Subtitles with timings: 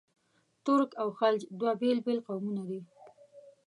[0.65, 2.79] ترک او خلج دوه بېل بېل قومونه دي.